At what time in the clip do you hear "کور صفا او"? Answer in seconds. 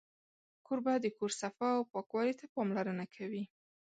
1.17-1.83